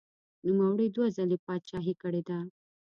نوموړي 0.45 0.87
دوه 0.95 1.07
ځلې 1.15 1.37
پاچاهي 1.45 1.93
کړې 2.01 2.21
ده. 2.27 2.37